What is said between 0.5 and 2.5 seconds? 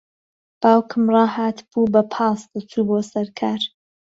باوکم ڕاھاتبوو بە پاس